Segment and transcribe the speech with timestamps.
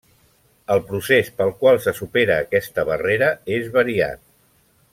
[0.75, 4.25] El procés pel qual se supera aquesta barrera és variat.